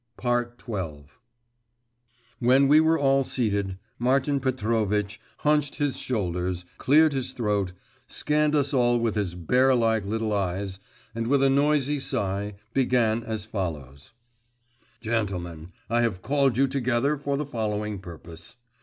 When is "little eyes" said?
10.03-10.79